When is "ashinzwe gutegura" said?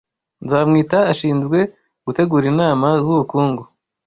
1.11-2.45